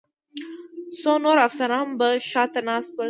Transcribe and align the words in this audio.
څو 0.99 1.11
نور 1.23 1.37
افسران 1.47 1.87
به 1.99 2.07
شا 2.29 2.43
ته 2.51 2.59
ناست 2.67 2.91
ول. 2.93 2.99